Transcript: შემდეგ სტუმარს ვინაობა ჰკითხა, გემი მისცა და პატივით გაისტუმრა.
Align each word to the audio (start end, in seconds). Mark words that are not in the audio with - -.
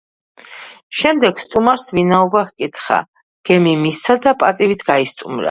შემდეგ 1.01 1.41
სტუმარს 1.43 1.85
ვინაობა 1.97 2.41
ჰკითხა, 2.47 2.99
გემი 3.51 3.75
მისცა 3.85 4.19
და 4.27 4.35
პატივით 4.43 4.85
გაისტუმრა. 4.91 5.39